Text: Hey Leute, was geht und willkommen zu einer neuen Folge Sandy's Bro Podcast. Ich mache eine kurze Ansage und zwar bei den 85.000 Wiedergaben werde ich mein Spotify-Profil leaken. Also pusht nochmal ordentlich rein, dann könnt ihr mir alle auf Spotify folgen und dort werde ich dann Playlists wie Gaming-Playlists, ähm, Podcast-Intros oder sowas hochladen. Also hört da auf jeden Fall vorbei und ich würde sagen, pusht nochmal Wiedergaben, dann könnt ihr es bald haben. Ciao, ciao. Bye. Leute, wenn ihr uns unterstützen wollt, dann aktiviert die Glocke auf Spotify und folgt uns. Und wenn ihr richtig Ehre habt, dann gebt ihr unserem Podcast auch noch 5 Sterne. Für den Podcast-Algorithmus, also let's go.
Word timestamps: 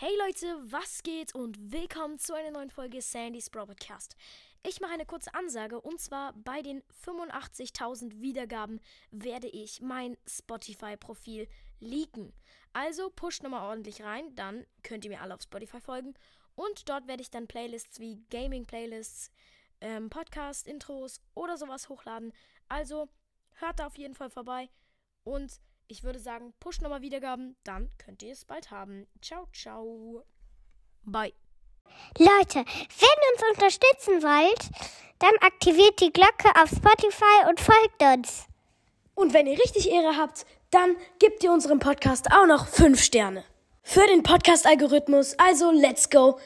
Hey 0.00 0.16
Leute, 0.24 0.46
was 0.70 1.02
geht 1.02 1.34
und 1.34 1.72
willkommen 1.72 2.20
zu 2.20 2.32
einer 2.32 2.52
neuen 2.52 2.70
Folge 2.70 3.02
Sandy's 3.02 3.50
Bro 3.50 3.66
Podcast. 3.66 4.14
Ich 4.64 4.80
mache 4.80 4.92
eine 4.92 5.04
kurze 5.04 5.34
Ansage 5.34 5.80
und 5.80 6.00
zwar 6.00 6.34
bei 6.34 6.62
den 6.62 6.84
85.000 7.04 8.20
Wiedergaben 8.20 8.78
werde 9.10 9.48
ich 9.48 9.80
mein 9.80 10.16
Spotify-Profil 10.24 11.48
leaken. 11.80 12.32
Also 12.72 13.10
pusht 13.10 13.42
nochmal 13.42 13.68
ordentlich 13.68 14.04
rein, 14.04 14.32
dann 14.36 14.64
könnt 14.84 15.04
ihr 15.04 15.10
mir 15.10 15.20
alle 15.20 15.34
auf 15.34 15.42
Spotify 15.42 15.80
folgen 15.80 16.14
und 16.54 16.88
dort 16.88 17.08
werde 17.08 17.22
ich 17.22 17.32
dann 17.32 17.48
Playlists 17.48 17.98
wie 17.98 18.22
Gaming-Playlists, 18.30 19.32
ähm, 19.80 20.10
Podcast-Intros 20.10 21.20
oder 21.34 21.58
sowas 21.58 21.88
hochladen. 21.88 22.32
Also 22.68 23.08
hört 23.54 23.80
da 23.80 23.86
auf 23.88 23.98
jeden 23.98 24.14
Fall 24.14 24.30
vorbei 24.30 24.70
und 25.24 25.60
ich 25.88 26.04
würde 26.04 26.18
sagen, 26.18 26.52
pusht 26.60 26.82
nochmal 26.82 27.00
Wiedergaben, 27.00 27.56
dann 27.64 27.90
könnt 27.98 28.22
ihr 28.22 28.32
es 28.32 28.44
bald 28.44 28.70
haben. 28.70 29.06
Ciao, 29.22 29.46
ciao. 29.52 30.22
Bye. 31.02 31.32
Leute, 32.18 32.58
wenn 32.58 33.18
ihr 33.18 33.32
uns 33.34 33.56
unterstützen 33.56 34.22
wollt, 34.22 34.70
dann 35.18 35.34
aktiviert 35.40 36.00
die 36.00 36.12
Glocke 36.12 36.50
auf 36.62 36.68
Spotify 36.68 37.48
und 37.48 37.60
folgt 37.60 38.02
uns. 38.02 38.46
Und 39.14 39.32
wenn 39.32 39.46
ihr 39.46 39.58
richtig 39.58 39.90
Ehre 39.90 40.16
habt, 40.16 40.46
dann 40.70 40.96
gebt 41.18 41.42
ihr 41.42 41.50
unserem 41.50 41.78
Podcast 41.78 42.30
auch 42.30 42.46
noch 42.46 42.66
5 42.66 43.02
Sterne. 43.02 43.42
Für 43.82 44.06
den 44.06 44.22
Podcast-Algorithmus, 44.22 45.34
also 45.38 45.70
let's 45.70 46.10
go. 46.10 46.36